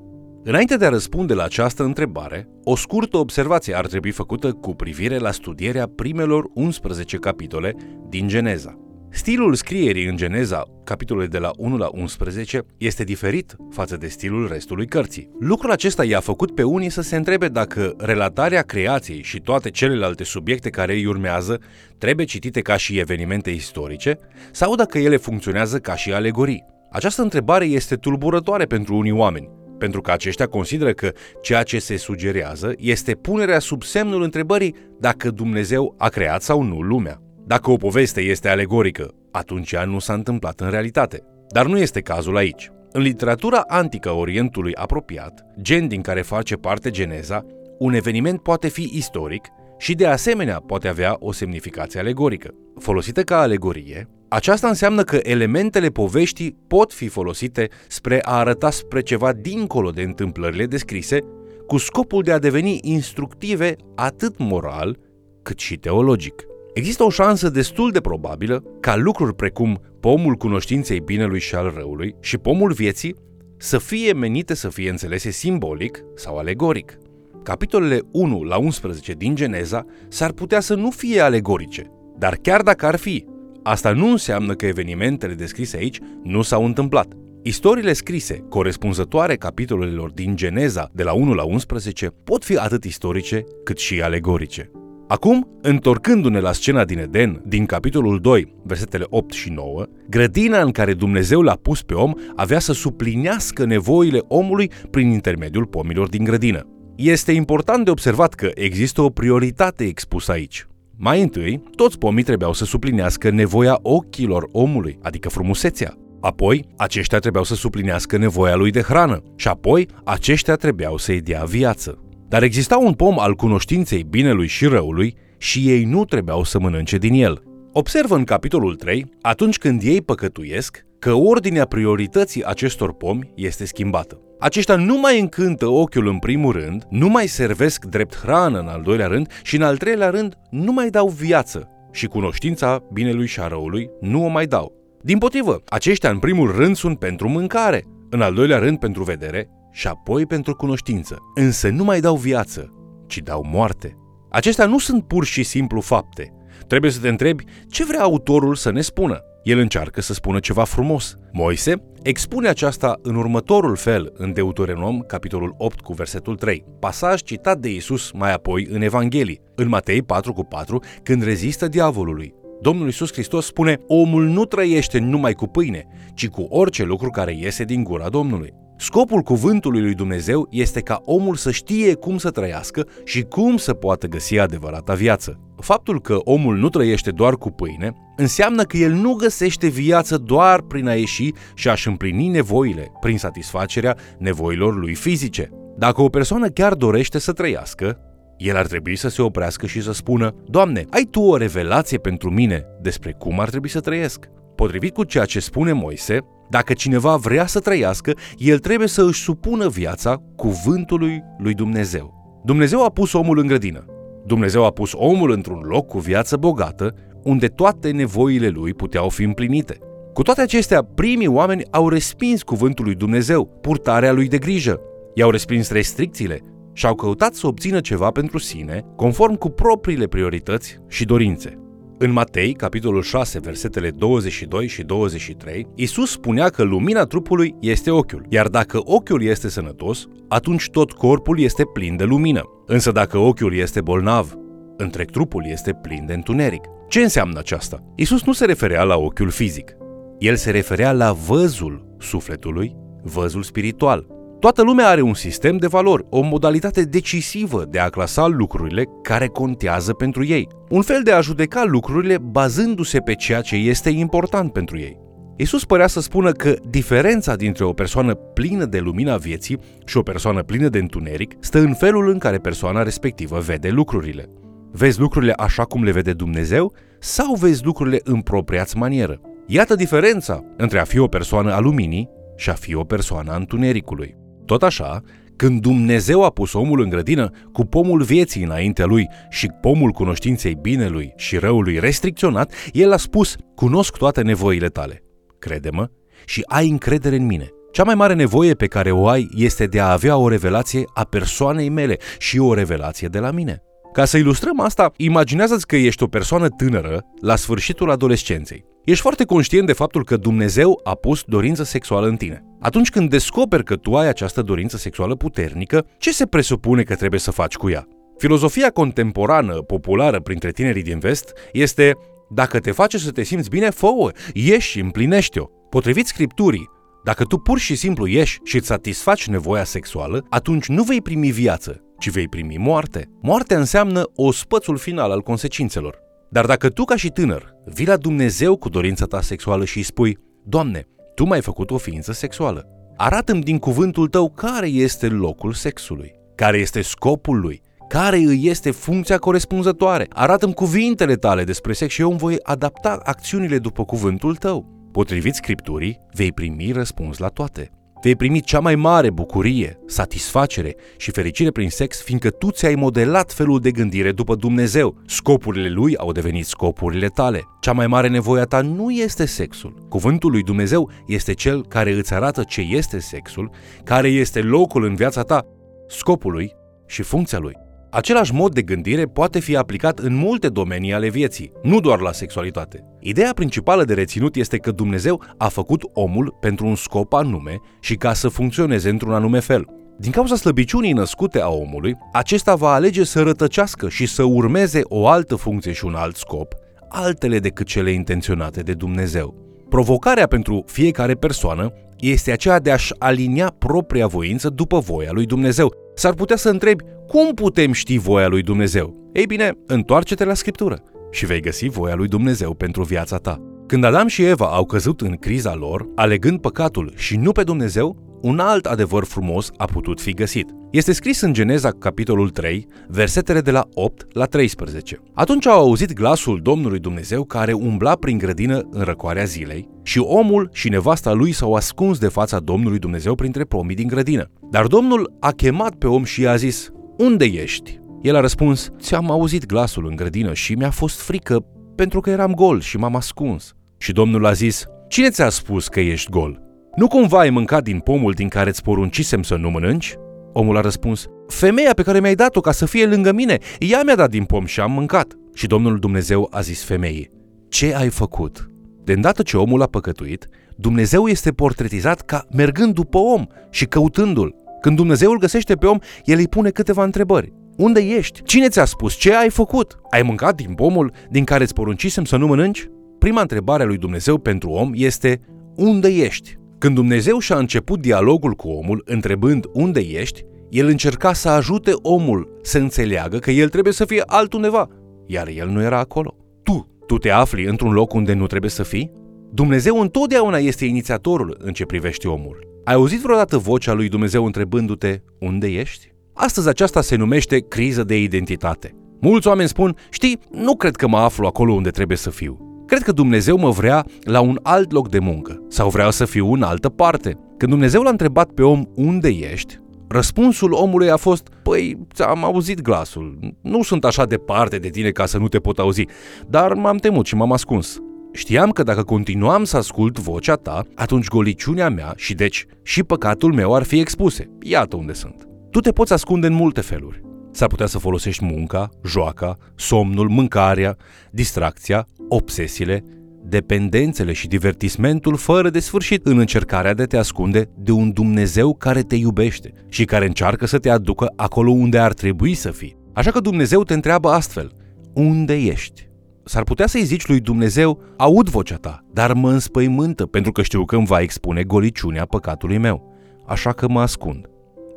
Înainte 0.44 0.76
de 0.76 0.84
a 0.84 0.88
răspunde 0.88 1.34
la 1.34 1.44
această 1.44 1.82
întrebare, 1.82 2.48
o 2.64 2.76
scurtă 2.76 3.16
observație 3.16 3.74
ar 3.74 3.86
trebui 3.86 4.10
făcută 4.10 4.52
cu 4.52 4.74
privire 4.74 5.18
la 5.18 5.30
studierea 5.30 5.86
primelor 5.86 6.50
11 6.54 7.16
capitole 7.16 7.74
din 8.08 8.28
Geneza. 8.28 8.78
Stilul 9.10 9.54
scrierii 9.54 10.06
în 10.06 10.16
Geneza, 10.16 10.62
capitolele 10.84 11.26
de 11.26 11.38
la 11.38 11.50
1 11.56 11.76
la 11.76 11.88
11, 11.92 12.62
este 12.78 13.04
diferit 13.04 13.56
față 13.70 13.96
de 13.96 14.06
stilul 14.06 14.48
restului 14.48 14.86
cărții. 14.86 15.30
Lucrul 15.40 15.70
acesta 15.70 16.04
i-a 16.04 16.20
făcut 16.20 16.54
pe 16.54 16.62
unii 16.62 16.90
să 16.90 17.00
se 17.00 17.16
întrebe 17.16 17.48
dacă 17.48 17.94
relatarea 17.98 18.62
creației 18.62 19.22
și 19.22 19.40
toate 19.40 19.70
celelalte 19.70 20.24
subiecte 20.24 20.70
care 20.70 20.92
îi 20.92 21.06
urmează 21.06 21.60
trebuie 21.98 22.26
citite 22.26 22.60
ca 22.60 22.76
și 22.76 22.98
evenimente 22.98 23.50
istorice 23.50 24.18
sau 24.52 24.74
dacă 24.74 24.98
ele 24.98 25.16
funcționează 25.16 25.78
ca 25.78 25.96
și 25.96 26.12
alegorii. 26.12 26.74
Această 26.90 27.22
întrebare 27.22 27.64
este 27.64 27.94
tulburătoare 27.94 28.64
pentru 28.64 28.96
unii 28.96 29.12
oameni, 29.12 29.50
pentru 29.78 30.00
că 30.00 30.10
aceștia 30.10 30.46
consideră 30.46 30.92
că 30.92 31.10
ceea 31.42 31.62
ce 31.62 31.78
se 31.78 31.96
sugerează 31.96 32.72
este 32.76 33.12
punerea 33.12 33.58
sub 33.58 33.82
semnul 33.82 34.22
întrebării 34.22 34.74
dacă 35.00 35.30
Dumnezeu 35.30 35.94
a 35.98 36.08
creat 36.08 36.42
sau 36.42 36.62
nu 36.62 36.80
lumea. 36.80 37.20
Dacă 37.46 37.70
o 37.70 37.76
poveste 37.76 38.20
este 38.20 38.48
alegorică, 38.48 39.14
atunci 39.30 39.72
ea 39.72 39.84
nu 39.84 39.98
s-a 39.98 40.12
întâmplat 40.12 40.60
în 40.60 40.70
realitate. 40.70 41.22
Dar 41.48 41.66
nu 41.66 41.78
este 41.78 42.00
cazul 42.00 42.36
aici. 42.36 42.70
În 42.92 43.02
literatura 43.02 43.64
antică 43.66 44.10
Orientului 44.10 44.74
apropiat, 44.74 45.46
gen 45.60 45.88
din 45.88 46.00
care 46.00 46.22
face 46.22 46.54
parte 46.54 46.90
Geneza, 46.90 47.44
un 47.78 47.92
eveniment 47.92 48.42
poate 48.42 48.68
fi 48.68 48.90
istoric 48.92 49.46
și 49.78 49.94
de 49.94 50.06
asemenea 50.06 50.62
poate 50.66 50.88
avea 50.88 51.16
o 51.18 51.32
semnificație 51.32 52.00
alegorică. 52.00 52.54
Folosită 52.78 53.22
ca 53.22 53.40
alegorie, 53.40 54.08
aceasta 54.28 54.68
înseamnă 54.68 55.02
că 55.02 55.18
elementele 55.22 55.88
poveștii 55.88 56.56
pot 56.66 56.92
fi 56.92 57.08
folosite 57.08 57.68
spre 57.88 58.20
a 58.22 58.32
arăta 58.32 58.70
spre 58.70 59.00
ceva 59.00 59.32
dincolo 59.32 59.90
de 59.90 60.02
întâmplările 60.02 60.66
descrise, 60.66 61.18
cu 61.66 61.76
scopul 61.76 62.22
de 62.22 62.32
a 62.32 62.38
deveni 62.38 62.78
instructive 62.82 63.76
atât 63.94 64.38
moral 64.38 64.98
cât 65.42 65.58
și 65.58 65.76
teologic. 65.76 66.44
Există 66.74 67.04
o 67.04 67.10
șansă 67.10 67.48
destul 67.48 67.90
de 67.90 68.00
probabilă 68.00 68.62
ca 68.80 68.96
lucruri 68.96 69.34
precum 69.34 69.80
pomul 70.00 70.34
cunoștinței 70.34 71.00
binelui 71.00 71.40
și 71.40 71.54
al 71.54 71.72
răului 71.76 72.14
și 72.20 72.38
pomul 72.38 72.72
vieții 72.72 73.16
să 73.58 73.78
fie 73.78 74.12
menite 74.12 74.54
să 74.54 74.68
fie 74.68 74.90
înțelese 74.90 75.30
simbolic 75.30 76.04
sau 76.14 76.36
alegoric. 76.36 76.98
Capitolele 77.42 78.00
1 78.12 78.42
la 78.42 78.56
11 78.56 79.12
din 79.12 79.34
Geneza 79.34 79.84
s-ar 80.08 80.32
putea 80.32 80.60
să 80.60 80.74
nu 80.74 80.90
fie 80.90 81.20
alegorice, 81.20 81.90
dar 82.18 82.34
chiar 82.42 82.62
dacă 82.62 82.86
ar 82.86 82.96
fi, 82.96 83.24
asta 83.66 83.92
nu 83.92 84.10
înseamnă 84.10 84.54
că 84.54 84.66
evenimentele 84.66 85.34
descrise 85.34 85.76
aici 85.76 85.98
nu 86.22 86.42
s-au 86.42 86.64
întâmplat. 86.64 87.12
Istoriile 87.42 87.92
scrise, 87.92 88.44
corespunzătoare 88.48 89.36
capitolelor 89.36 90.10
din 90.10 90.36
Geneza 90.36 90.90
de 90.92 91.02
la 91.02 91.12
1 91.12 91.34
la 91.34 91.42
11, 91.42 92.06
pot 92.24 92.44
fi 92.44 92.56
atât 92.56 92.84
istorice 92.84 93.44
cât 93.64 93.78
și 93.78 94.00
alegorice. 94.00 94.70
Acum, 95.08 95.58
întorcându-ne 95.62 96.40
la 96.40 96.52
scena 96.52 96.84
din 96.84 96.98
Eden, 96.98 97.42
din 97.46 97.66
capitolul 97.66 98.20
2, 98.20 98.54
versetele 98.62 99.04
8 99.08 99.32
și 99.32 99.50
9, 99.50 99.84
grădina 100.08 100.62
în 100.62 100.70
care 100.70 100.94
Dumnezeu 100.94 101.42
l-a 101.42 101.58
pus 101.62 101.82
pe 101.82 101.94
om 101.94 102.12
avea 102.36 102.58
să 102.58 102.72
suplinească 102.72 103.64
nevoile 103.64 104.20
omului 104.28 104.70
prin 104.90 105.10
intermediul 105.10 105.66
pomilor 105.66 106.08
din 106.08 106.24
grădină. 106.24 106.66
Este 106.96 107.32
important 107.32 107.84
de 107.84 107.90
observat 107.90 108.34
că 108.34 108.50
există 108.54 109.02
o 109.02 109.10
prioritate 109.10 109.84
expusă 109.84 110.32
aici. 110.32 110.66
Mai 110.98 111.22
întâi, 111.22 111.62
toți 111.74 111.98
pomii 111.98 112.22
trebuiau 112.22 112.52
să 112.52 112.64
suplinească 112.64 113.30
nevoia 113.30 113.78
ochilor 113.82 114.48
omului, 114.52 114.98
adică 115.02 115.28
frumusețea. 115.28 115.94
Apoi, 116.20 116.64
aceștia 116.76 117.18
trebuiau 117.18 117.44
să 117.44 117.54
suplinească 117.54 118.16
nevoia 118.16 118.54
lui 118.54 118.70
de 118.70 118.80
hrană 118.80 119.22
și 119.36 119.48
apoi, 119.48 119.88
aceștia 120.04 120.54
trebuiau 120.54 120.96
să-i 120.96 121.20
dea 121.20 121.44
viață. 121.44 121.98
Dar 122.28 122.42
exista 122.42 122.76
un 122.76 122.92
pom 122.92 123.18
al 123.18 123.34
cunoștinței 123.34 124.02
binelui 124.02 124.46
și 124.46 124.66
răului 124.66 125.16
și 125.38 125.70
ei 125.70 125.84
nu 125.84 126.04
trebuiau 126.04 126.44
să 126.44 126.58
mănânce 126.58 126.98
din 126.98 127.12
el. 127.12 127.42
Observă 127.72 128.14
în 128.14 128.24
capitolul 128.24 128.74
3, 128.74 129.06
atunci 129.20 129.58
când 129.58 129.82
ei 129.82 130.02
păcătuiesc, 130.02 130.85
că 130.98 131.12
ordinea 131.12 131.64
priorității 131.64 132.44
acestor 132.44 132.92
pomi 132.92 133.32
este 133.34 133.64
schimbată. 133.64 134.20
Aceștia 134.38 134.76
nu 134.76 134.98
mai 134.98 135.20
încântă 135.20 135.66
ochiul 135.66 136.06
în 136.06 136.18
primul 136.18 136.52
rând, 136.52 136.86
nu 136.90 137.08
mai 137.08 137.26
servesc 137.26 137.84
drept 137.84 138.16
hrană 138.16 138.58
în 138.58 138.66
al 138.66 138.82
doilea 138.82 139.06
rând 139.06 139.28
și 139.42 139.56
în 139.56 139.62
al 139.62 139.76
treilea 139.76 140.10
rând 140.10 140.34
nu 140.50 140.72
mai 140.72 140.90
dau 140.90 141.08
viață 141.08 141.68
și 141.92 142.06
cunoștința 142.06 142.82
binelui 142.92 143.26
și 143.26 143.40
a 143.40 143.46
răului 143.46 143.90
nu 144.00 144.24
o 144.24 144.28
mai 144.28 144.46
dau. 144.46 144.72
Din 145.02 145.18
potrivă, 145.18 145.62
aceștia 145.66 146.10
în 146.10 146.18
primul 146.18 146.56
rând 146.56 146.76
sunt 146.76 146.98
pentru 146.98 147.28
mâncare, 147.28 147.84
în 148.10 148.20
al 148.20 148.34
doilea 148.34 148.58
rând 148.58 148.78
pentru 148.78 149.02
vedere 149.02 149.48
și 149.72 149.86
apoi 149.86 150.26
pentru 150.26 150.54
cunoștință. 150.54 151.18
Însă 151.34 151.68
nu 151.68 151.84
mai 151.84 152.00
dau 152.00 152.16
viață, 152.16 152.72
ci 153.06 153.18
dau 153.18 153.46
moarte. 153.50 153.96
Acestea 154.30 154.66
nu 154.66 154.78
sunt 154.78 155.06
pur 155.06 155.24
și 155.24 155.42
simplu 155.42 155.80
fapte. 155.80 156.32
Trebuie 156.66 156.90
să 156.90 157.00
te 157.00 157.08
întrebi 157.08 157.44
ce 157.68 157.84
vrea 157.84 158.02
autorul 158.02 158.54
să 158.54 158.70
ne 158.70 158.80
spună. 158.80 159.20
El 159.46 159.58
încearcă 159.58 160.00
să 160.00 160.12
spună 160.12 160.38
ceva 160.38 160.64
frumos. 160.64 161.16
Moise 161.32 161.82
expune 162.02 162.48
aceasta 162.48 162.98
în 163.02 163.14
următorul 163.14 163.76
fel 163.76 164.12
în 164.16 164.32
Deuteronom, 164.32 165.00
capitolul 165.00 165.54
8 165.58 165.80
cu 165.80 165.92
versetul 165.92 166.36
3, 166.36 166.64
pasaj 166.78 167.22
citat 167.22 167.58
de 167.58 167.68
Isus 167.68 168.10
mai 168.12 168.32
apoi 168.32 168.66
în 168.70 168.82
Evanghelii, 168.82 169.40
în 169.54 169.68
Matei 169.68 170.02
4 170.02 170.32
cu 170.32 170.44
4, 170.44 170.82
când 171.02 171.22
rezistă 171.22 171.68
diavolului. 171.68 172.34
Domnul 172.60 172.88
Isus 172.88 173.12
Hristos 173.12 173.46
spune, 173.46 173.78
omul 173.86 174.24
nu 174.24 174.44
trăiește 174.44 174.98
numai 174.98 175.32
cu 175.32 175.46
pâine, 175.46 175.86
ci 176.14 176.28
cu 176.28 176.42
orice 176.42 176.84
lucru 176.84 177.10
care 177.10 177.36
iese 177.36 177.64
din 177.64 177.84
gura 177.84 178.08
Domnului. 178.08 178.54
Scopul 178.78 179.20
cuvântului 179.20 179.80
lui 179.80 179.94
Dumnezeu 179.94 180.46
este 180.50 180.80
ca 180.80 181.00
omul 181.04 181.34
să 181.34 181.50
știe 181.50 181.94
cum 181.94 182.18
să 182.18 182.30
trăiască 182.30 182.86
și 183.04 183.22
cum 183.22 183.56
să 183.56 183.72
poată 183.74 184.06
găsi 184.06 184.38
adevărata 184.38 184.94
viață. 184.94 185.40
Faptul 185.60 186.00
că 186.00 186.16
omul 186.24 186.56
nu 186.56 186.68
trăiește 186.68 187.10
doar 187.10 187.34
cu 187.34 187.50
pâine 187.50 187.92
înseamnă 188.16 188.62
că 188.62 188.76
el 188.76 188.92
nu 188.92 189.12
găsește 189.12 189.66
viață 189.66 190.16
doar 190.16 190.60
prin 190.60 190.88
a 190.88 190.94
ieși 190.94 191.30
și 191.54 191.68
a-și 191.68 191.88
împlini 191.88 192.28
nevoile, 192.28 192.92
prin 193.00 193.18
satisfacerea 193.18 193.96
nevoilor 194.18 194.78
lui 194.78 194.94
fizice. 194.94 195.50
Dacă 195.76 196.02
o 196.02 196.08
persoană 196.08 196.48
chiar 196.48 196.74
dorește 196.74 197.18
să 197.18 197.32
trăiască, 197.32 197.98
el 198.36 198.56
ar 198.56 198.66
trebui 198.66 198.96
să 198.96 199.08
se 199.08 199.22
oprească 199.22 199.66
și 199.66 199.82
să 199.82 199.92
spună, 199.92 200.34
Doamne, 200.46 200.84
ai 200.90 201.02
Tu 201.02 201.20
o 201.20 201.36
revelație 201.36 201.98
pentru 201.98 202.30
mine 202.30 202.64
despre 202.80 203.12
cum 203.18 203.40
ar 203.40 203.48
trebui 203.48 203.68
să 203.68 203.80
trăiesc? 203.80 204.28
Potrivit 204.54 204.94
cu 204.94 205.04
ceea 205.04 205.24
ce 205.24 205.40
spune 205.40 205.72
Moise, 205.72 206.18
dacă 206.50 206.72
cineva 206.72 207.16
vrea 207.16 207.46
să 207.46 207.60
trăiască, 207.60 208.12
el 208.36 208.58
trebuie 208.58 208.88
să 208.88 209.04
își 209.04 209.22
supună 209.22 209.68
viața 209.68 210.22
cuvântului 210.36 211.22
lui 211.38 211.54
Dumnezeu. 211.54 212.14
Dumnezeu 212.44 212.84
a 212.84 212.88
pus 212.88 213.12
omul 213.12 213.38
în 213.38 213.46
grădină. 213.46 213.84
Dumnezeu 214.26 214.64
a 214.64 214.70
pus 214.70 214.92
omul 214.94 215.30
într-un 215.30 215.62
loc 215.64 215.86
cu 215.86 215.98
viață 215.98 216.36
bogată, 216.36 216.94
unde 217.22 217.46
toate 217.46 217.90
nevoile 217.90 218.48
lui 218.48 218.74
puteau 218.74 219.08
fi 219.08 219.22
împlinite. 219.22 219.78
Cu 220.12 220.22
toate 220.22 220.40
acestea, 220.40 220.82
primii 220.82 221.26
oameni 221.26 221.62
au 221.70 221.88
respins 221.88 222.42
cuvântul 222.42 222.84
lui 222.84 222.94
Dumnezeu, 222.94 223.58
purtarea 223.60 224.12
lui 224.12 224.28
de 224.28 224.38
grijă. 224.38 224.80
I-au 225.14 225.30
respins 225.30 225.70
restricțiile 225.70 226.40
și 226.72 226.86
au 226.86 226.94
căutat 226.94 227.34
să 227.34 227.46
obțină 227.46 227.80
ceva 227.80 228.10
pentru 228.10 228.38
sine, 228.38 228.84
conform 228.96 229.34
cu 229.34 229.48
propriile 229.48 230.06
priorități 230.06 230.78
și 230.88 231.04
dorințe. 231.04 231.65
În 231.98 232.12
Matei, 232.12 232.52
capitolul 232.52 233.02
6, 233.02 233.38
versetele 233.38 233.90
22 233.90 234.66
și 234.66 234.82
23, 234.82 235.66
Isus 235.74 236.10
spunea 236.10 236.48
că 236.48 236.62
lumina 236.62 237.04
trupului 237.04 237.54
este 237.60 237.90
ochiul, 237.90 238.26
iar 238.28 238.48
dacă 238.48 238.80
ochiul 238.84 239.22
este 239.22 239.48
sănătos, 239.48 240.06
atunci 240.28 240.70
tot 240.70 240.92
corpul 240.92 241.40
este 241.40 241.64
plin 241.64 241.96
de 241.96 242.04
lumină. 242.04 242.42
Însă 242.66 242.92
dacă 242.92 243.18
ochiul 243.18 243.54
este 243.54 243.80
bolnav, 243.80 244.34
întreg 244.76 245.10
trupul 245.10 245.46
este 245.46 245.72
plin 245.72 246.06
de 246.06 246.12
întuneric. 246.12 246.64
Ce 246.88 247.00
înseamnă 247.00 247.38
aceasta? 247.38 247.82
Isus 247.94 248.24
nu 248.24 248.32
se 248.32 248.44
referea 248.44 248.82
la 248.82 248.96
ochiul 248.96 249.30
fizic. 249.30 249.76
El 250.18 250.36
se 250.36 250.50
referea 250.50 250.92
la 250.92 251.12
văzul 251.12 251.96
sufletului, 251.98 252.76
văzul 253.02 253.42
spiritual, 253.42 254.06
Toată 254.46 254.62
lumea 254.62 254.88
are 254.88 255.00
un 255.00 255.14
sistem 255.14 255.56
de 255.56 255.66
valori, 255.66 256.06
o 256.10 256.20
modalitate 256.20 256.84
decisivă 256.84 257.64
de 257.70 257.78
a 257.78 257.88
clasa 257.88 258.26
lucrurile 258.26 258.84
care 259.02 259.26
contează 259.26 259.92
pentru 259.92 260.24
ei. 260.24 260.48
Un 260.68 260.82
fel 260.82 261.02
de 261.02 261.12
a 261.12 261.20
judeca 261.20 261.64
lucrurile 261.64 262.18
bazându-se 262.18 262.98
pe 262.98 263.14
ceea 263.14 263.40
ce 263.40 263.56
este 263.56 263.90
important 263.90 264.52
pentru 264.52 264.78
ei. 264.78 264.98
Isus 265.36 265.64
părea 265.64 265.86
să 265.86 266.00
spună 266.00 266.32
că 266.32 266.54
diferența 266.68 267.36
dintre 267.36 267.64
o 267.64 267.72
persoană 267.72 268.14
plină 268.14 268.64
de 268.64 268.78
lumina 268.78 269.16
vieții 269.16 269.58
și 269.84 269.96
o 269.96 270.02
persoană 270.02 270.42
plină 270.42 270.68
de 270.68 270.78
întuneric 270.78 271.32
stă 271.40 271.58
în 271.58 271.74
felul 271.74 272.08
în 272.08 272.18
care 272.18 272.38
persoana 272.38 272.82
respectivă 272.82 273.38
vede 273.38 273.68
lucrurile. 273.68 274.28
Vezi 274.72 275.00
lucrurile 275.00 275.32
așa 275.32 275.64
cum 275.64 275.84
le 275.84 275.90
vede 275.92 276.12
Dumnezeu 276.12 276.72
sau 276.98 277.34
vezi 277.34 277.64
lucrurile 277.64 278.00
în 278.04 278.20
propriați 278.20 278.76
manieră? 278.76 279.20
Iată 279.46 279.74
diferența 279.74 280.44
între 280.56 280.78
a 280.78 280.84
fi 280.84 280.98
o 280.98 281.06
persoană 281.06 281.52
a 281.52 281.58
luminii 281.58 282.08
și 282.36 282.50
a 282.50 282.54
fi 282.54 282.74
o 282.74 282.84
persoană 282.84 283.32
a 283.32 283.36
întunericului. 283.36 284.24
Tot 284.46 284.62
așa, 284.62 285.02
când 285.36 285.60
Dumnezeu 285.60 286.24
a 286.24 286.30
pus 286.30 286.52
omul 286.52 286.80
în 286.80 286.88
grădină 286.88 287.30
cu 287.52 287.64
pomul 287.64 288.02
vieții 288.02 288.42
înaintea 288.42 288.86
lui 288.86 289.08
și 289.30 289.50
pomul 289.60 289.90
cunoștinței 289.90 290.54
binelui 290.54 291.12
și 291.16 291.36
răului 291.36 291.78
restricționat, 291.78 292.52
el 292.72 292.92
a 292.92 292.96
spus, 292.96 293.36
cunosc 293.54 293.96
toate 293.96 294.22
nevoile 294.22 294.68
tale. 294.68 295.02
Crede-mă 295.38 295.88
și 296.24 296.42
ai 296.46 296.68
încredere 296.68 297.16
în 297.16 297.26
mine. 297.26 297.48
Cea 297.72 297.84
mai 297.84 297.94
mare 297.94 298.14
nevoie 298.14 298.54
pe 298.54 298.66
care 298.66 298.90
o 298.90 299.08
ai 299.08 299.28
este 299.34 299.66
de 299.66 299.80
a 299.80 299.92
avea 299.92 300.16
o 300.16 300.28
revelație 300.28 300.84
a 300.94 301.04
persoanei 301.04 301.68
mele 301.68 301.96
și 302.18 302.38
o 302.38 302.54
revelație 302.54 303.08
de 303.08 303.18
la 303.18 303.30
mine. 303.30 303.62
Ca 303.92 304.04
să 304.04 304.16
ilustrăm 304.16 304.60
asta, 304.60 304.92
imaginează-ți 304.96 305.66
că 305.66 305.76
ești 305.76 306.02
o 306.02 306.06
persoană 306.06 306.48
tânără 306.48 307.04
la 307.20 307.36
sfârșitul 307.36 307.90
adolescenței. 307.90 308.64
Ești 308.86 309.02
foarte 309.02 309.24
conștient 309.24 309.66
de 309.66 309.72
faptul 309.72 310.04
că 310.04 310.16
Dumnezeu 310.16 310.80
a 310.84 310.94
pus 310.94 311.22
dorință 311.26 311.62
sexuală 311.62 312.06
în 312.06 312.16
tine. 312.16 312.44
Atunci 312.60 312.90
când 312.90 313.10
descoperi 313.10 313.64
că 313.64 313.76
tu 313.76 313.94
ai 313.94 314.08
această 314.08 314.42
dorință 314.42 314.76
sexuală 314.76 315.14
puternică, 315.14 315.86
ce 315.98 316.12
se 316.12 316.26
presupune 316.26 316.82
că 316.82 316.94
trebuie 316.94 317.20
să 317.20 317.30
faci 317.30 317.54
cu 317.54 317.70
ea? 317.70 317.86
Filozofia 318.18 318.70
contemporană, 318.70 319.54
populară 319.54 320.20
printre 320.20 320.50
tinerii 320.50 320.82
din 320.82 320.98
vest, 320.98 321.32
este 321.52 321.92
dacă 322.30 322.58
te 322.58 322.70
face 322.70 322.98
să 322.98 323.10
te 323.10 323.22
simți 323.22 323.48
bine, 323.48 323.70
fă-o, 323.70 324.08
ieși 324.32 324.70
și 324.70 324.80
împlinește-o. 324.80 325.44
Potrivit 325.70 326.06
scripturii, 326.06 326.70
dacă 327.04 327.24
tu 327.24 327.36
pur 327.36 327.58
și 327.58 327.74
simplu 327.74 328.06
ieși 328.06 328.38
și 328.44 328.56
îți 328.56 328.66
satisfaci 328.66 329.26
nevoia 329.26 329.64
sexuală, 329.64 330.26
atunci 330.30 330.66
nu 330.66 330.82
vei 330.82 331.02
primi 331.02 331.30
viață, 331.30 331.80
ci 331.98 332.10
vei 332.10 332.28
primi 332.28 332.56
moarte. 332.58 333.08
Moartea 333.22 333.58
înseamnă 333.58 334.02
ospățul 334.14 334.76
final 334.76 335.10
al 335.10 335.20
consecințelor. 335.20 336.04
Dar 336.28 336.46
dacă 336.46 336.68
tu 336.68 336.84
ca 336.84 336.96
și 336.96 337.08
tânăr 337.08 337.54
vii 337.64 337.86
la 337.86 337.96
Dumnezeu 337.96 338.56
cu 338.56 338.68
dorința 338.68 339.04
ta 339.04 339.20
sexuală 339.20 339.64
și 339.64 339.76
îi 339.76 339.82
spui, 339.82 340.18
Doamne, 340.44 340.86
Tu 341.14 341.24
m-ai 341.24 341.40
făcut 341.40 341.70
o 341.70 341.76
ființă 341.76 342.12
sexuală, 342.12 342.66
arată-mi 342.96 343.42
din 343.42 343.58
cuvântul 343.58 344.08
Tău 344.08 344.30
care 344.30 344.66
este 344.66 345.08
locul 345.08 345.52
sexului, 345.52 346.14
care 346.34 346.58
este 346.58 346.80
scopul 346.82 347.40
lui, 347.40 347.60
care 347.88 348.16
îi 348.16 348.40
este 348.46 348.70
funcția 348.70 349.18
corespunzătoare. 349.18 350.06
Arată-mi 350.08 350.54
cuvintele 350.54 351.14
tale 351.14 351.44
despre 351.44 351.72
sex 351.72 351.92
și 351.92 352.00
eu 352.00 352.10
îmi 352.10 352.18
voi 352.18 352.36
adapta 352.42 353.00
acțiunile 353.02 353.58
după 353.58 353.84
cuvântul 353.84 354.36
tău. 354.36 354.88
Potrivit 354.92 355.34
Scripturii, 355.34 356.00
vei 356.12 356.32
primi 356.32 356.72
răspuns 356.72 357.18
la 357.18 357.28
toate. 357.28 357.70
Vei 358.02 358.16
primi 358.16 358.40
cea 358.40 358.60
mai 358.60 358.74
mare 358.74 359.10
bucurie, 359.10 359.78
satisfacere 359.86 360.76
și 360.96 361.10
fericire 361.10 361.50
prin 361.50 361.70
sex, 361.70 362.02
fiindcă 362.02 362.30
tu 362.30 362.50
ți-ai 362.50 362.74
modelat 362.74 363.32
felul 363.32 363.60
de 363.60 363.70
gândire 363.70 364.12
după 364.12 364.34
Dumnezeu. 364.34 364.96
Scopurile 365.06 365.68
lui 365.68 365.96
au 365.96 366.12
devenit 366.12 366.46
scopurile 366.46 367.06
tale. 367.06 367.42
Cea 367.60 367.72
mai 367.72 367.86
mare 367.86 368.08
nevoie 368.08 368.40
a 368.40 368.44
ta 368.44 368.60
nu 368.60 368.90
este 368.90 369.26
sexul. 369.26 369.86
Cuvântul 369.88 370.30
lui 370.30 370.42
Dumnezeu 370.42 370.90
este 371.06 371.32
cel 371.32 371.66
care 371.66 371.92
îți 371.92 372.14
arată 372.14 372.44
ce 372.48 372.60
este 372.60 372.98
sexul, 372.98 373.50
care 373.84 374.08
este 374.08 374.40
locul 374.40 374.84
în 374.84 374.94
viața 374.94 375.22
ta, 375.22 375.46
scopul 375.88 376.32
lui 376.32 376.52
și 376.86 377.02
funcția 377.02 377.38
lui. 377.38 377.65
Același 377.90 378.34
mod 378.34 378.54
de 378.54 378.62
gândire 378.62 379.04
poate 379.04 379.38
fi 379.38 379.56
aplicat 379.56 379.98
în 379.98 380.14
multe 380.14 380.48
domenii 380.48 380.92
ale 380.92 381.08
vieții, 381.08 381.52
nu 381.62 381.80
doar 381.80 382.00
la 382.00 382.12
sexualitate. 382.12 382.84
Ideea 383.00 383.32
principală 383.32 383.84
de 383.84 383.94
reținut 383.94 384.36
este 384.36 384.56
că 384.56 384.70
Dumnezeu 384.70 385.22
a 385.36 385.48
făcut 385.48 385.82
omul 385.92 386.36
pentru 386.40 386.66
un 386.66 386.74
scop 386.74 387.12
anume 387.12 387.60
și 387.80 387.94
ca 387.94 388.12
să 388.12 388.28
funcționeze 388.28 388.88
într-un 388.88 389.12
anume 389.12 389.40
fel. 389.40 389.66
Din 389.98 390.10
cauza 390.10 390.36
slăbiciunii 390.36 390.92
născute 390.92 391.40
a 391.40 391.48
omului, 391.48 391.96
acesta 392.12 392.54
va 392.54 392.72
alege 392.72 393.04
să 393.04 393.22
rătăcească 393.22 393.88
și 393.88 394.06
să 394.06 394.22
urmeze 394.22 394.80
o 394.84 395.08
altă 395.08 395.34
funcție 395.34 395.72
și 395.72 395.84
un 395.84 395.94
alt 395.94 396.16
scop, 396.16 396.54
altele 396.88 397.38
decât 397.38 397.66
cele 397.66 397.90
intenționate 397.90 398.60
de 398.60 398.72
Dumnezeu. 398.72 399.34
Provocarea 399.68 400.26
pentru 400.26 400.64
fiecare 400.66 401.14
persoană 401.14 401.72
este 402.00 402.32
aceea 402.32 402.58
de 402.58 402.70
a-și 402.70 402.94
alinia 402.98 403.54
propria 403.58 404.06
voință 404.06 404.48
după 404.48 404.78
voia 404.78 405.10
lui 405.12 405.26
Dumnezeu. 405.26 405.72
S-ar 405.94 406.14
putea 406.14 406.36
să 406.36 406.48
întrebi 406.48 406.84
cum 407.06 407.34
putem 407.34 407.72
ști 407.72 407.98
voia 407.98 408.28
lui 408.28 408.42
Dumnezeu? 408.42 409.10
Ei 409.12 409.26
bine, 409.26 409.52
întoarce-te 409.66 410.24
la 410.24 410.34
Scriptură 410.34 410.82
și 411.10 411.26
vei 411.26 411.40
găsi 411.40 411.68
voia 411.68 411.94
lui 411.94 412.08
Dumnezeu 412.08 412.54
pentru 412.54 412.82
viața 412.82 413.16
ta. 413.16 413.40
Când 413.66 413.84
Adam 413.84 414.06
și 414.06 414.24
Eva 414.24 414.46
au 414.46 414.64
căzut 414.64 415.00
în 415.00 415.16
criza 415.16 415.54
lor, 415.54 415.88
alegând 415.94 416.40
păcatul 416.40 416.92
și 416.96 417.16
nu 417.16 417.32
pe 417.32 417.42
Dumnezeu, 417.42 418.05
un 418.22 418.38
alt 418.38 418.66
adevăr 418.66 419.04
frumos 419.04 419.50
a 419.56 419.64
putut 419.64 420.00
fi 420.00 420.12
găsit. 420.12 420.50
Este 420.70 420.92
scris 420.92 421.20
în 421.20 421.32
Geneza, 421.32 421.70
capitolul 421.70 422.30
3, 422.30 422.66
versetele 422.88 423.40
de 423.40 423.50
la 423.50 423.68
8 423.74 424.06
la 424.12 424.24
13. 424.24 425.02
Atunci 425.14 425.46
au 425.46 425.58
auzit 425.58 425.92
glasul 425.92 426.40
Domnului 426.42 426.78
Dumnezeu 426.78 427.24
care 427.24 427.52
umbla 427.52 427.94
prin 427.94 428.18
grădină 428.18 428.60
în 428.70 428.82
răcoarea 428.82 429.24
zilei 429.24 429.68
și 429.82 429.98
omul 429.98 430.48
și 430.52 430.68
nevasta 430.68 431.12
lui 431.12 431.32
s-au 431.32 431.54
ascuns 431.54 431.98
de 431.98 432.08
fața 432.08 432.38
Domnului 432.38 432.78
Dumnezeu 432.78 433.14
printre 433.14 433.44
pomii 433.44 433.76
din 433.76 433.86
grădină. 433.86 434.30
Dar 434.50 434.66
Domnul 434.66 435.16
a 435.20 435.30
chemat 435.30 435.74
pe 435.74 435.86
om 435.86 436.04
și 436.04 436.20
i-a 436.20 436.36
zis, 436.36 436.70
unde 436.98 437.24
ești? 437.24 437.80
El 438.02 438.16
a 438.16 438.20
răspuns, 438.20 438.68
ți-am 438.80 439.10
auzit 439.10 439.46
glasul 439.46 439.86
în 439.86 439.96
grădină 439.96 440.32
și 440.32 440.54
mi-a 440.54 440.70
fost 440.70 441.00
frică 441.00 441.44
pentru 441.74 442.00
că 442.00 442.10
eram 442.10 442.34
gol 442.34 442.60
și 442.60 442.76
m-am 442.76 442.96
ascuns. 442.96 443.52
Și 443.78 443.92
Domnul 443.92 444.26
a 444.26 444.32
zis, 444.32 444.64
cine 444.88 445.10
ți-a 445.10 445.28
spus 445.28 445.68
că 445.68 445.80
ești 445.80 446.10
gol? 446.10 446.45
Nu 446.76 446.88
cumva 446.88 447.18
ai 447.18 447.30
mâncat 447.30 447.62
din 447.62 447.78
pomul 447.78 448.12
din 448.12 448.28
care 448.28 448.48
îți 448.48 448.62
poruncisem 448.62 449.22
să 449.22 449.34
nu 449.34 449.50
mănânci? 449.50 449.94
Omul 450.32 450.56
a 450.56 450.60
răspuns, 450.60 451.06
femeia 451.26 451.72
pe 451.74 451.82
care 451.82 452.00
mi-ai 452.00 452.14
dat-o 452.14 452.40
ca 452.40 452.52
să 452.52 452.66
fie 452.66 452.86
lângă 452.86 453.12
mine, 453.12 453.38
ea 453.58 453.82
mi-a 453.82 453.94
dat 453.94 454.10
din 454.10 454.24
pom 454.24 454.44
și 454.44 454.60
am 454.60 454.72
mâncat. 454.72 455.14
Și 455.34 455.46
Domnul 455.46 455.78
Dumnezeu 455.78 456.28
a 456.30 456.40
zis 456.40 456.64
femeii, 456.64 457.10
ce 457.48 457.74
ai 457.74 457.88
făcut? 457.88 458.50
De 458.84 458.92
îndată 458.92 459.22
ce 459.22 459.36
omul 459.36 459.62
a 459.62 459.66
păcătuit, 459.66 460.26
Dumnezeu 460.56 461.06
este 461.06 461.30
portretizat 461.30 462.00
ca 462.00 462.26
mergând 462.32 462.74
după 462.74 462.98
om 462.98 463.26
și 463.50 463.64
căutându-l. 463.64 464.34
Când 464.60 464.76
Dumnezeu 464.76 465.10
îl 465.10 465.18
găsește 465.18 465.54
pe 465.54 465.66
om, 465.66 465.78
el 466.04 466.18
îi 466.18 466.28
pune 466.28 466.50
câteva 466.50 466.84
întrebări. 466.84 467.32
Unde 467.56 467.80
ești? 467.80 468.22
Cine 468.22 468.48
ți-a 468.48 468.64
spus? 468.64 468.94
Ce 468.94 469.14
ai 469.14 469.30
făcut? 469.30 469.78
Ai 469.90 470.02
mâncat 470.02 470.34
din 470.34 470.54
pomul 470.54 470.92
din 471.10 471.24
care 471.24 471.42
îți 471.42 471.54
poruncisem 471.54 472.04
să 472.04 472.16
nu 472.16 472.26
mănânci? 472.26 472.66
Prima 472.98 473.20
întrebare 473.20 473.62
a 473.62 473.66
lui 473.66 473.76
Dumnezeu 473.76 474.18
pentru 474.18 474.50
om 474.50 474.70
este 474.74 475.20
unde 475.54 475.88
ești? 475.88 476.36
Când 476.58 476.74
Dumnezeu 476.74 477.18
și-a 477.18 477.36
început 477.36 477.80
dialogul 477.80 478.32
cu 478.32 478.48
omul, 478.48 478.82
întrebând 478.84 479.46
unde 479.52 479.80
ești, 479.80 480.24
el 480.50 480.66
încerca 480.66 481.12
să 481.12 481.28
ajute 481.28 481.72
omul 481.82 482.38
să 482.42 482.58
înțeleagă 482.58 483.18
că 483.18 483.30
el 483.30 483.48
trebuie 483.48 483.72
să 483.72 483.84
fie 483.84 484.02
altundeva, 484.06 484.68
iar 485.06 485.28
el 485.28 485.48
nu 485.48 485.62
era 485.62 485.78
acolo. 485.78 486.16
Tu, 486.42 486.82
tu 486.86 486.98
te 486.98 487.10
afli 487.10 487.44
într-un 487.44 487.72
loc 487.72 487.94
unde 487.94 488.12
nu 488.12 488.26
trebuie 488.26 488.50
să 488.50 488.62
fii? 488.62 488.92
Dumnezeu 489.32 489.80
întotdeauna 489.80 490.36
este 490.36 490.64
inițiatorul 490.64 491.36
în 491.38 491.52
ce 491.52 491.64
privește 491.64 492.08
omul. 492.08 492.60
Ai 492.64 492.74
auzit 492.74 493.00
vreodată 493.00 493.38
vocea 493.38 493.72
lui 493.72 493.88
Dumnezeu 493.88 494.24
întrebându-te 494.24 495.00
unde 495.20 495.46
ești? 495.46 495.92
Astăzi 496.14 496.48
aceasta 496.48 496.80
se 496.80 496.96
numește 496.96 497.38
criză 497.38 497.84
de 497.84 498.00
identitate. 498.02 498.74
Mulți 499.00 499.28
oameni 499.28 499.48
spun, 499.48 499.76
știi, 499.90 500.18
nu 500.30 500.56
cred 500.56 500.76
că 500.76 500.88
mă 500.88 500.98
aflu 500.98 501.26
acolo 501.26 501.52
unde 501.52 501.70
trebuie 501.70 501.96
să 501.96 502.10
fiu. 502.10 502.45
Cred 502.66 502.82
că 502.82 502.92
Dumnezeu 502.92 503.38
mă 503.38 503.50
vrea 503.50 503.84
la 504.00 504.20
un 504.20 504.38
alt 504.42 504.72
loc 504.72 504.88
de 504.88 504.98
muncă 504.98 505.42
sau 505.48 505.68
vrea 505.68 505.90
să 505.90 506.04
fiu 506.04 506.32
în 506.32 506.42
altă 506.42 506.68
parte. 506.68 507.18
Când 507.36 507.50
Dumnezeu 507.50 507.82
l-a 507.82 507.90
întrebat 507.90 508.30
pe 508.30 508.42
om 508.42 508.64
unde 508.74 509.08
ești, 509.08 509.60
răspunsul 509.88 510.52
omului 510.52 510.90
a 510.90 510.96
fost, 510.96 511.28
păi, 511.42 511.78
am 511.98 512.24
auzit 512.24 512.60
glasul, 512.60 513.18
nu 513.42 513.62
sunt 513.62 513.84
așa 513.84 514.04
departe 514.04 514.56
de 514.56 514.68
tine 514.68 514.90
ca 514.90 515.06
să 515.06 515.18
nu 515.18 515.28
te 515.28 515.38
pot 515.38 515.58
auzi, 515.58 515.84
dar 516.28 516.54
m-am 516.54 516.76
temut 516.76 517.06
și 517.06 517.14
m-am 517.14 517.32
ascuns. 517.32 517.78
Știam 518.12 518.50
că 518.50 518.62
dacă 518.62 518.82
continuam 518.82 519.44
să 519.44 519.56
ascult 519.56 519.98
vocea 519.98 520.34
ta, 520.34 520.62
atunci 520.74 521.08
goliciunea 521.08 521.68
mea 521.68 521.92
și 521.96 522.14
deci 522.14 522.46
și 522.62 522.82
păcatul 522.82 523.32
meu 523.32 523.54
ar 523.54 523.62
fi 523.62 523.78
expuse. 523.80 524.30
Iată 524.42 524.76
unde 524.76 524.92
sunt. 524.92 525.28
Tu 525.50 525.60
te 525.60 525.70
poți 525.70 525.92
ascunde 525.92 526.26
în 526.26 526.32
multe 526.32 526.60
feluri. 526.60 527.05
S-ar 527.36 527.48
putea 527.48 527.66
să 527.66 527.78
folosești 527.78 528.24
munca, 528.24 528.68
joaca, 528.84 529.36
somnul, 529.54 530.08
mâncarea, 530.08 530.76
distracția, 531.10 531.86
obsesiile, 532.08 532.84
dependențele 533.22 534.12
și 534.12 534.28
divertismentul 534.28 535.16
fără 535.16 535.50
de 535.50 535.58
sfârșit 535.58 536.06
în 536.06 536.18
încercarea 536.18 536.74
de 536.74 536.82
a 536.82 536.86
te 536.86 536.96
ascunde 536.96 537.50
de 537.58 537.72
un 537.72 537.92
Dumnezeu 537.92 538.54
care 538.54 538.82
te 538.82 538.94
iubește 538.94 539.52
și 539.68 539.84
care 539.84 540.06
încearcă 540.06 540.46
să 540.46 540.58
te 540.58 540.70
aducă 540.70 541.12
acolo 541.16 541.50
unde 541.50 541.78
ar 541.78 541.92
trebui 541.92 542.34
să 542.34 542.50
fii. 542.50 542.76
Așa 542.92 543.10
că 543.10 543.20
Dumnezeu 543.20 543.62
te 543.62 543.74
întreabă 543.74 544.08
astfel, 544.08 544.52
unde 544.94 545.34
ești? 545.34 545.88
S-ar 546.24 546.42
putea 546.42 546.66
să-i 546.66 546.84
zici 546.84 547.06
lui 547.06 547.20
Dumnezeu, 547.20 547.82
aud 547.96 548.28
vocea 548.28 548.56
ta, 548.56 548.84
dar 548.92 549.12
mă 549.12 549.30
înspăimântă 549.30 550.06
pentru 550.06 550.32
că 550.32 550.42
știu 550.42 550.64
că 550.64 550.76
îmi 550.76 550.86
va 550.86 551.00
expune 551.00 551.42
goliciunea 551.42 552.04
păcatului 552.04 552.58
meu, 552.58 552.92
așa 553.26 553.52
că 553.52 553.68
mă 553.68 553.80
ascund. 553.80 554.26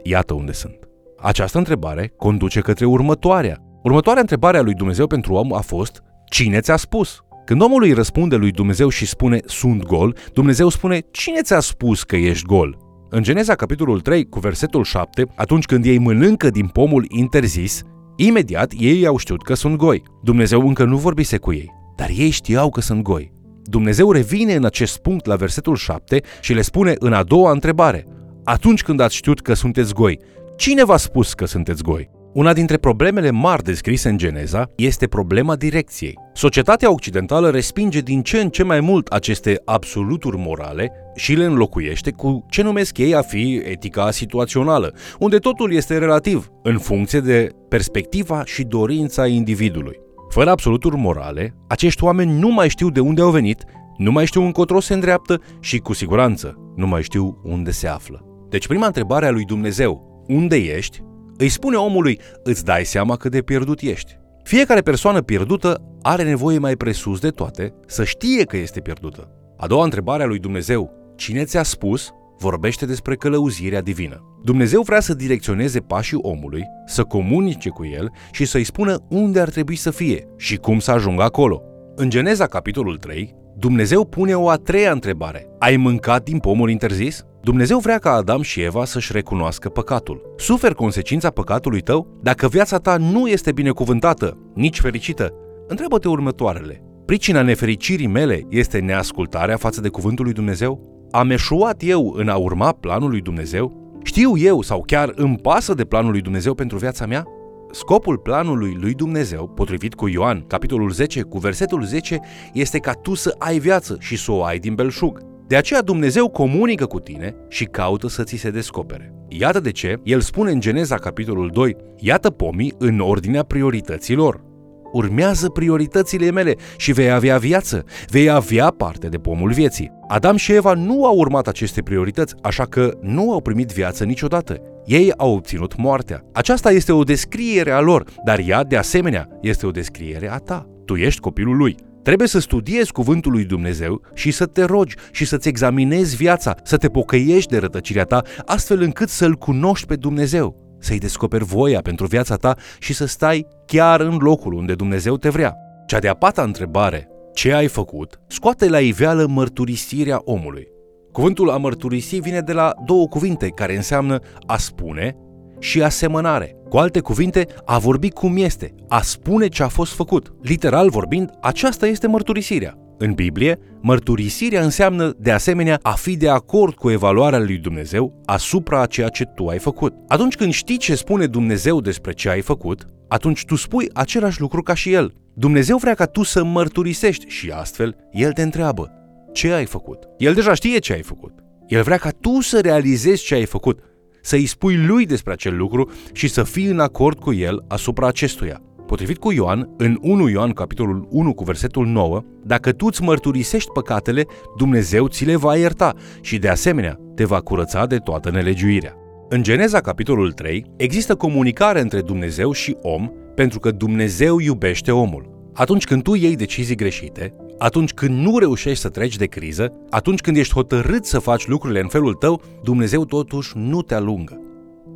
Iată 0.04 0.34
unde 0.34 0.52
sunt. 0.52 0.79
Această 1.22 1.58
întrebare 1.58 2.14
conduce 2.18 2.60
către 2.60 2.86
următoarea. 2.86 3.58
Următoarea 3.84 4.22
întrebare 4.22 4.58
a 4.58 4.62
lui 4.62 4.74
Dumnezeu 4.74 5.08
pentru 5.08 5.34
om 5.34 5.54
a 5.54 5.60
fost, 5.60 6.04
cine 6.30 6.60
ți-a 6.60 6.76
spus? 6.76 7.20
Când 7.46 7.62
omul 7.62 7.84
îi 7.84 7.94
răspunde 7.94 8.36
lui 8.36 8.52
Dumnezeu 8.52 8.90
și 8.90 9.06
spune 9.06 9.40
sunt 9.46 9.84
gol, 9.84 10.16
Dumnezeu 10.34 10.70
spune 10.70 11.00
cine 11.12 11.42
ți-a 11.42 11.60
spus 11.60 12.04
că 12.04 12.16
ești 12.16 12.46
gol? 12.46 12.78
În 13.10 13.24
Geneza 13.24 13.56
capitolul 13.56 14.02
3 14.02 14.30
cu 14.30 14.40
versetul 14.40 14.84
7, 14.84 15.26
atunci 15.36 15.66
când 15.66 15.86
ei 15.86 15.98
mănâncă 15.98 16.50
din 16.50 16.68
pomul 16.68 17.06
interzis, 17.08 17.82
imediat 18.16 18.74
ei 18.78 19.06
au 19.06 19.18
știut 19.18 19.44
că 19.44 19.54
sunt 19.54 19.76
goi. 19.76 20.04
Dumnezeu 20.24 20.68
încă 20.68 20.84
nu 20.84 20.98
vorbise 20.98 21.38
cu 21.38 21.54
ei, 21.54 21.72
dar 21.96 22.10
ei 22.18 22.30
știau 22.30 22.70
că 22.70 22.82
sunt 22.82 23.02
goi. 23.02 23.32
Dumnezeu 23.64 24.12
revine 24.12 24.54
în 24.54 24.66
acest 24.66 24.98
punct 24.98 25.26
la 25.26 25.36
versetul 25.36 25.76
7 25.76 26.22
și 26.42 26.54
le 26.54 26.62
spune 26.62 26.94
în 27.00 27.14
a 27.14 27.24
doua 27.24 27.52
întrebare, 27.52 28.06
atunci 28.44 28.84
când 28.84 29.00
ați 29.00 29.16
știut 29.16 29.42
că 29.42 29.54
sunteți 29.54 29.94
goi, 29.94 30.20
cine 30.60 30.86
v-a 30.86 30.98
spus 30.98 31.34
că 31.34 31.46
sunteți 31.46 31.84
goi? 31.84 32.10
Una 32.34 32.54
dintre 32.54 32.78
problemele 32.78 33.30
mari 33.30 33.64
descrise 33.64 34.10
în 34.10 34.18
Geneza 34.18 34.72
este 34.76 35.08
problema 35.08 35.56
direcției. 35.56 36.18
Societatea 36.34 36.92
occidentală 36.92 37.50
respinge 37.50 38.00
din 38.00 38.22
ce 38.22 38.42
în 38.42 38.50
ce 38.50 38.64
mai 38.64 38.80
mult 38.80 39.08
aceste 39.08 39.62
absoluturi 39.66 40.38
morale 40.38 40.92
și 41.16 41.34
le 41.34 41.46
înlocuiește 41.46 42.12
cu 42.12 42.46
ce 42.50 42.62
numesc 42.62 42.98
ei 42.98 43.16
a 43.16 43.22
fi 43.22 43.62
etica 43.66 44.12
situațională, 44.12 44.94
unde 45.20 45.38
totul 45.38 45.74
este 45.74 45.98
relativ, 45.98 46.50
în 46.64 46.78
funcție 46.78 47.20
de 47.20 47.50
perspectiva 47.70 48.42
și 48.46 48.64
dorința 48.64 49.28
individului. 49.28 50.00
Fără 50.30 50.50
absoluturi 50.50 50.98
morale, 50.98 51.56
acești 51.68 52.04
oameni 52.04 52.40
nu 52.40 52.50
mai 52.50 52.70
știu 52.70 52.90
de 52.90 53.00
unde 53.00 53.22
au 53.22 53.32
venit, 53.32 53.64
nu 53.98 54.12
mai 54.12 54.26
știu 54.26 54.42
încotro 54.42 54.80
se 54.80 54.94
îndreaptă 54.94 55.42
și, 55.60 55.78
cu 55.78 55.94
siguranță, 55.94 56.56
nu 56.76 56.88
mai 56.88 57.04
știu 57.04 57.42
unde 57.44 57.72
se 57.72 57.88
află. 57.88 58.24
Deci 58.50 58.68
prima 58.68 58.86
întrebare 58.86 59.26
a 59.26 59.32
lui 59.32 59.46
Dumnezeu, 59.46 60.09
unde 60.30 60.56
ești, 60.56 61.04
îi 61.38 61.50
spune 61.50 61.76
omului, 61.76 62.20
îți 62.44 62.66
dai 62.66 62.86
seama 62.86 63.16
cât 63.16 63.32
de 63.32 63.42
pierdut 63.42 63.80
ești. 63.82 64.18
Fiecare 64.44 64.82
persoană 64.82 65.22
pierdută 65.22 65.82
are 66.02 66.24
nevoie 66.24 66.58
mai 66.58 66.76
presus 66.76 67.20
de 67.20 67.30
toate 67.30 67.74
să 67.86 68.04
știe 68.04 68.44
că 68.44 68.58
este 68.58 68.80
pierdută. 68.80 69.32
A 69.58 69.68
doua 69.68 69.84
întrebare 69.84 70.24
a 70.24 70.26
lui 70.26 70.40
Dumnezeu, 70.40 71.14
cine 71.16 71.44
ți-a 71.44 71.64
spus, 71.64 72.10
vorbește 72.40 72.86
despre 72.86 73.16
călăuzirea 73.16 73.82
divină. 73.82 74.24
Dumnezeu 74.44 74.82
vrea 74.82 75.00
să 75.00 75.14
direcționeze 75.14 75.80
pașii 75.80 76.18
omului, 76.22 76.64
să 76.86 77.04
comunice 77.04 77.70
cu 77.70 77.86
el 77.86 78.12
și 78.32 78.46
să-i 78.46 78.64
spună 78.64 79.06
unde 79.10 79.40
ar 79.40 79.50
trebui 79.50 79.76
să 79.76 79.92
fie 79.92 80.28
și 80.38 80.56
cum 80.56 80.80
să 80.80 80.92
ajungă 80.92 81.24
acolo. 81.24 81.62
În 81.96 82.10
Geneza, 82.10 82.46
capitolul 82.46 82.98
3, 82.98 83.36
Dumnezeu 83.58 84.06
pune 84.06 84.34
o 84.34 84.50
a 84.50 84.56
treia 84.56 84.92
întrebare. 84.92 85.48
Ai 85.60 85.78
mâncat 85.78 86.24
din 86.24 86.40
pomul 86.40 86.70
interzis? 86.70 87.24
Dumnezeu 87.42 87.80
vrea 87.80 87.98
ca 87.98 88.12
Adam 88.12 88.42
și 88.42 88.62
Eva 88.62 88.86
să-și 88.86 89.12
recunoască 89.12 89.70
păcatul. 89.70 90.34
Suferi 90.38 90.76
consecința 90.76 91.30
păcatului 91.30 91.82
tău? 91.82 92.20
Dacă 92.22 92.48
viața 92.48 92.78
ta 92.78 92.98
nu 92.98 93.28
este 93.28 93.52
binecuvântată, 93.52 94.38
nici 94.54 94.80
fericită, 94.80 95.34
întreabă-te 95.68 96.08
următoarele. 96.08 96.84
Pricina 97.06 97.42
nefericirii 97.42 98.08
mele 98.08 98.46
este 98.50 98.80
neascultarea 98.80 99.58
față 99.58 99.82
de 99.82 99.90
cuvântul 99.90 100.26
lui 100.26 100.34
Dumnezeu? 100.34 101.08
Am 101.12 101.30
eșuat 101.30 101.82
eu 101.86 102.14
în 102.18 102.30
a 102.30 102.36
urma 102.36 102.72
planul 102.72 103.10
lui 103.10 103.22
Dumnezeu? 103.22 103.98
Știu 104.04 104.38
eu 104.38 104.62
sau 104.62 104.84
chiar 104.86 105.12
îmi 105.16 105.38
pasă 105.38 105.74
de 105.74 105.86
planul 105.86 106.12
lui 106.12 106.22
Dumnezeu 106.22 106.54
pentru 106.54 106.78
viața 106.78 107.06
mea? 107.06 107.26
Scopul 107.72 108.18
planului 108.18 108.78
lui 108.80 108.94
Dumnezeu, 108.94 109.48
potrivit 109.48 109.94
cu 109.94 110.08
Ioan, 110.08 110.44
capitolul 110.48 110.90
10, 110.90 111.22
cu 111.22 111.38
versetul 111.38 111.84
10, 111.84 112.20
este 112.54 112.78
ca 112.80 112.92
tu 112.92 113.14
să 113.14 113.36
ai 113.38 113.60
viață 113.60 113.98
și 114.00 114.18
să 114.18 114.32
o 114.32 114.44
ai 114.44 114.60
din 114.60 114.76
belșug. 114.76 115.29
De 115.50 115.56
aceea 115.56 115.82
Dumnezeu 115.82 116.30
comunică 116.30 116.86
cu 116.86 117.00
tine 117.00 117.36
și 117.48 117.66
caută 117.66 118.08
să 118.08 118.24
ți 118.24 118.36
se 118.36 118.50
descopere. 118.50 119.14
Iată 119.28 119.60
de 119.60 119.72
ce 119.72 119.96
El 120.04 120.20
spune 120.20 120.52
în 120.52 120.60
Geneza 120.60 120.96
capitolul 120.96 121.50
2, 121.54 121.76
iată 121.98 122.30
pomii 122.30 122.74
în 122.78 123.00
ordinea 123.00 123.44
priorităților. 123.44 124.44
Urmează 124.92 125.50
prioritățile 125.50 126.32
mele 126.32 126.56
și 126.78 126.92
vei 126.92 127.12
avea 127.12 127.38
viață, 127.38 127.84
vei 128.10 128.30
avea 128.30 128.68
parte 128.78 129.08
de 129.08 129.18
pomul 129.18 129.52
vieții. 129.52 129.92
Adam 130.08 130.36
și 130.36 130.52
Eva 130.52 130.74
nu 130.74 131.06
au 131.06 131.18
urmat 131.18 131.48
aceste 131.48 131.82
priorități, 131.82 132.36
așa 132.42 132.64
că 132.64 132.98
nu 133.02 133.32
au 133.32 133.42
primit 133.42 133.72
viață 133.72 134.04
niciodată. 134.04 134.62
Ei 134.86 135.14
au 135.18 135.34
obținut 135.34 135.78
moartea. 135.78 136.24
Aceasta 136.34 136.72
este 136.72 136.92
o 136.92 137.04
descriere 137.04 137.72
a 137.72 137.80
lor, 137.80 138.04
dar 138.26 138.40
ea, 138.48 138.64
de 138.64 138.78
asemenea, 138.78 139.28
este 139.42 139.66
o 139.66 139.72
descriere 139.72 140.32
a 140.32 140.38
ta. 140.38 140.70
Tu 140.86 140.96
ești 140.96 141.20
copilul 141.20 141.58
lui. 141.58 141.76
Trebuie 142.10 142.28
să 142.28 142.40
studiezi 142.40 142.92
cuvântul 142.92 143.32
lui 143.32 143.46
Dumnezeu 143.46 144.02
și 144.14 144.32
să 144.32 144.46
te 144.46 144.64
rogi 144.64 144.96
și 145.12 145.26
să-ți 145.26 145.48
examinezi 145.48 146.16
viața, 146.16 146.56
să 146.64 146.78
te 146.78 146.90
pocăiești 146.90 147.52
de 147.52 147.58
rătăcirea 147.58 148.04
ta, 148.04 148.22
astfel 148.46 148.82
încât 148.82 149.10
să-L 149.10 149.36
cunoști 149.36 149.88
pe 149.88 149.96
Dumnezeu, 149.96 150.78
să-i 150.80 150.98
descoperi 150.98 151.44
voia 151.44 151.82
pentru 151.82 152.06
viața 152.06 152.36
ta 152.36 152.56
și 152.80 152.94
să 152.94 153.06
stai 153.06 153.48
chiar 153.66 154.00
în 154.00 154.18
locul 154.18 154.54
unde 154.54 154.74
Dumnezeu 154.74 155.18
te 155.18 155.30
vrea. 155.30 155.56
Cea 155.88 156.00
de-a 156.00 156.14
pata 156.14 156.44
întrebare, 156.44 157.08
ce 157.34 157.54
ai 157.54 157.68
făcut, 157.68 158.20
scoate 158.28 158.70
la 158.70 158.80
iveală 158.80 159.26
mărturisirea 159.28 160.22
omului. 160.24 160.68
Cuvântul 161.12 161.50
a 161.50 161.58
mărturisi 161.58 162.20
vine 162.20 162.40
de 162.40 162.54
la 162.54 162.74
două 162.86 163.08
cuvinte 163.08 163.48
care 163.48 163.76
înseamnă 163.76 164.20
a 164.46 164.58
spune 164.58 165.16
și 165.60 165.82
asemănare. 165.82 166.56
Cu 166.70 166.78
alte 166.78 167.00
cuvinte, 167.00 167.48
a 167.66 167.78
vorbi 167.78 168.10
cum 168.10 168.38
este, 168.38 168.74
a 168.88 169.02
spune 169.02 169.48
ce 169.48 169.64
a 169.64 169.68
fost 169.68 169.94
făcut. 169.94 170.34
Literal 170.42 170.90
vorbind, 170.90 171.30
aceasta 171.42 171.88
este 171.88 172.08
mărturisirea. 172.08 172.78
În 172.98 173.14
Biblie, 173.14 173.60
mărturisirea 173.82 174.64
înseamnă, 174.64 175.14
de 175.18 175.32
asemenea, 175.32 175.80
a 175.82 175.92
fi 175.92 176.18
de 176.18 176.30
acord 176.30 176.74
cu 176.74 176.90
evaluarea 176.90 177.40
lui 177.40 177.58
Dumnezeu 177.58 178.22
asupra 178.26 178.82
a 178.82 178.86
ceea 178.86 179.08
ce 179.10 179.26
tu 179.26 179.48
ai 179.48 179.58
făcut. 179.58 179.94
Atunci 180.08 180.36
când 180.36 180.54
știi 180.54 180.78
ce 180.78 180.96
spune 180.96 181.26
Dumnezeu 181.26 181.82
despre 181.82 182.12
ce 182.12 182.30
ai 182.30 182.42
făcut, 182.42 182.86
atunci 183.08 183.46
tu 183.46 183.56
spui 183.56 183.90
același 183.94 184.40
lucru 184.42 184.62
ca 184.62 184.74
și 184.74 184.94
El. 184.94 185.14
Dumnezeu 185.34 185.78
vrea 185.78 185.94
ca 185.94 186.06
tu 186.06 186.24
să 186.24 186.44
mărturisești 186.44 187.28
și 187.28 187.50
astfel 187.50 187.96
El 188.12 188.32
te 188.32 188.42
întreabă, 188.42 188.92
ce 189.34 189.52
ai 189.52 189.66
făcut? 189.66 190.08
El 190.18 190.34
deja 190.34 190.54
știe 190.54 190.78
ce 190.78 190.94
ai 190.94 191.02
făcut. 191.02 191.34
El 191.68 191.82
vrea 191.82 191.98
ca 191.98 192.10
tu 192.10 192.42
să 192.42 192.60
realizezi 192.60 193.24
ce 193.24 193.34
ai 193.34 193.46
făcut, 193.46 193.80
să 194.22 194.36
îi 194.36 194.46
spui 194.46 194.86
lui 194.86 195.06
despre 195.06 195.34
acel 195.34 195.58
lucru 195.58 195.92
și 196.14 196.28
să 196.28 196.44
fii 196.44 196.66
în 196.66 196.80
acord 196.80 197.20
cu 197.20 197.34
el 197.34 197.64
asupra 197.68 198.08
acestuia. 198.08 198.62
Potrivit 198.88 199.18
cu 199.18 199.32
Ioan, 199.32 199.70
în 199.78 199.98
1 200.02 200.28
Ioan 200.28 200.52
capitolul 200.52 201.08
1 201.10 201.34
cu 201.34 201.44
versetul 201.44 201.86
9, 201.86 202.22
dacă 202.44 202.72
tu 202.72 202.86
îți 202.86 203.04
mărturisești 203.04 203.72
păcatele, 203.72 204.26
Dumnezeu 204.58 205.08
ți 205.08 205.26
le 205.26 205.36
va 205.36 205.56
ierta 205.56 205.94
și 206.22 206.38
de 206.38 206.50
asemenea 206.50 207.00
te 207.16 207.26
va 207.26 207.40
curăța 207.42 207.86
de 207.86 207.98
toată 207.98 208.32
nelegiuirea. 208.32 208.94
În 209.30 209.44
Geneza 209.44 209.80
capitolul 209.80 210.32
3 210.32 210.66
există 210.78 211.16
comunicare 211.16 211.80
între 211.80 212.02
Dumnezeu 212.02 212.52
și 212.52 212.78
om 212.82 213.12
pentru 213.36 213.60
că 213.60 213.72
Dumnezeu 213.72 214.40
iubește 214.40 214.92
omul. 214.92 215.52
Atunci 215.54 215.84
când 215.84 216.04
tu 216.04 216.16
iei 216.16 216.36
decizii 216.36 216.76
greșite, 216.76 217.34
atunci 217.60 217.94
când 217.94 218.26
nu 218.26 218.38
reușești 218.38 218.82
să 218.82 218.90
treci 218.90 219.16
de 219.16 219.26
criză, 219.26 219.74
atunci 219.90 220.20
când 220.20 220.38
ești 220.38 220.54
hotărât 220.54 221.06
să 221.06 221.20
faci 221.20 221.48
lucrurile 221.48 221.80
în 221.80 221.88
felul 221.88 222.14
tău, 222.14 222.42
Dumnezeu 222.64 223.06
totuși 223.06 223.52
nu 223.56 223.82
te 223.82 223.94
alungă. 223.94 224.42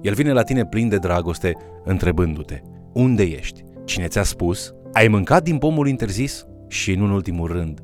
El 0.02 0.14
vine 0.14 0.32
la 0.32 0.44
tine 0.44 0.66
plin 0.66 0.90
de 0.90 0.98
dragoste, 0.98 1.54
întrebându-te, 1.84 2.62
unde 2.94 3.24
ești? 3.24 3.64
Cine 3.86 4.08
ți-a 4.08 4.24
spus? 4.24 4.74
Ai 4.94 5.08
mâncat 5.08 5.44
din 5.44 5.58
pomul 5.58 5.88
interzis? 5.88 6.46
Și, 6.68 6.92
în 6.92 7.10
ultimul 7.10 7.48
rând, 7.48 7.80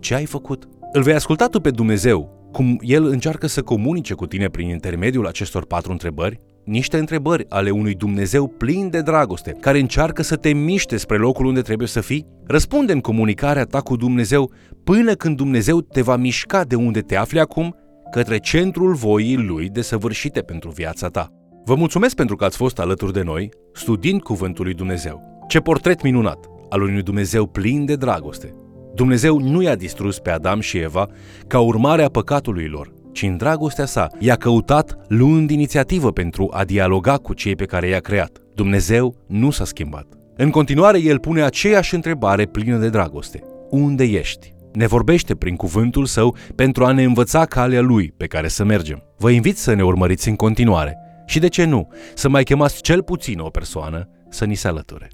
ce 0.00 0.14
ai 0.14 0.24
făcut? 0.24 0.68
Îl 0.92 1.02
vei 1.02 1.14
asculta 1.14 1.46
tu 1.46 1.60
pe 1.60 1.70
Dumnezeu, 1.70 2.48
cum 2.52 2.78
El 2.80 3.04
încearcă 3.04 3.46
să 3.46 3.62
comunice 3.62 4.14
cu 4.14 4.26
tine 4.26 4.48
prin 4.48 4.68
intermediul 4.68 5.26
acestor 5.26 5.66
patru 5.66 5.92
întrebări? 5.92 6.40
Niște 6.64 6.98
întrebări 6.98 7.46
ale 7.48 7.70
unui 7.70 7.94
Dumnezeu 7.94 8.46
plin 8.48 8.90
de 8.90 9.00
dragoste, 9.00 9.56
care 9.60 9.78
încearcă 9.78 10.22
să 10.22 10.36
te 10.36 10.52
miște 10.52 10.96
spre 10.96 11.16
locul 11.16 11.46
unde 11.46 11.60
trebuie 11.60 11.88
să 11.88 12.00
fii? 12.00 12.26
Răspunde 12.46 12.92
în 12.92 13.00
comunicarea 13.00 13.64
ta 13.64 13.80
cu 13.80 13.96
Dumnezeu 13.96 14.52
până 14.84 15.12
când 15.12 15.36
Dumnezeu 15.36 15.80
te 15.80 16.02
va 16.02 16.16
mișca 16.16 16.64
de 16.64 16.74
unde 16.74 17.00
te 17.00 17.16
afli 17.16 17.40
acum 17.40 17.76
către 18.10 18.38
centrul 18.38 18.94
voii 18.94 19.36
Lui 19.36 19.68
desăvârșite 19.68 20.40
pentru 20.40 20.70
viața 20.70 21.08
ta. 21.08 21.28
Vă 21.64 21.74
mulțumesc 21.74 22.14
pentru 22.14 22.36
că 22.36 22.44
ați 22.44 22.56
fost 22.56 22.78
alături 22.78 23.12
de 23.12 23.22
noi, 23.22 23.48
studiind 23.72 24.22
Cuvântul 24.22 24.64
lui 24.64 24.74
Dumnezeu. 24.74 25.44
Ce 25.48 25.60
portret 25.60 26.02
minunat 26.02 26.38
al 26.68 26.82
unui 26.82 27.02
Dumnezeu 27.02 27.46
plin 27.46 27.84
de 27.84 27.96
dragoste. 27.96 28.54
Dumnezeu 28.94 29.38
nu 29.38 29.62
i-a 29.62 29.74
distrus 29.74 30.18
pe 30.18 30.30
Adam 30.30 30.60
și 30.60 30.78
Eva 30.78 31.08
ca 31.46 31.60
urmare 31.60 32.02
a 32.02 32.08
păcatului 32.08 32.68
lor, 32.68 32.93
ci 33.14 33.22
în 33.22 33.36
dragostea 33.36 33.86
sa 33.86 34.08
i-a 34.18 34.36
căutat 34.36 34.96
luând 35.08 35.50
inițiativă 35.50 36.12
pentru 36.12 36.48
a 36.52 36.64
dialoga 36.64 37.16
cu 37.16 37.34
cei 37.34 37.56
pe 37.56 37.64
care 37.64 37.88
i-a 37.88 38.00
creat. 38.00 38.38
Dumnezeu 38.54 39.14
nu 39.26 39.50
s-a 39.50 39.64
schimbat. 39.64 40.06
În 40.36 40.50
continuare, 40.50 40.98
el 40.98 41.18
pune 41.18 41.42
aceeași 41.42 41.94
întrebare 41.94 42.46
plină 42.46 42.76
de 42.76 42.88
dragoste. 42.88 43.42
Unde 43.70 44.04
ești? 44.04 44.54
Ne 44.72 44.86
vorbește 44.86 45.34
prin 45.34 45.56
cuvântul 45.56 46.04
său 46.04 46.36
pentru 46.54 46.84
a 46.84 46.92
ne 46.92 47.02
învăța 47.02 47.44
calea 47.44 47.80
lui 47.80 48.12
pe 48.16 48.26
care 48.26 48.48
să 48.48 48.64
mergem. 48.64 49.02
Vă 49.18 49.30
invit 49.30 49.56
să 49.56 49.74
ne 49.74 49.84
urmăriți 49.84 50.28
în 50.28 50.36
continuare 50.36 50.96
și 51.26 51.38
de 51.38 51.48
ce 51.48 51.64
nu, 51.64 51.88
să 52.14 52.28
mai 52.28 52.42
chemați 52.44 52.82
cel 52.82 53.02
puțin 53.02 53.38
o 53.38 53.48
persoană 53.48 54.08
să 54.28 54.44
ni 54.44 54.54
se 54.54 54.68
alăture. 54.68 55.08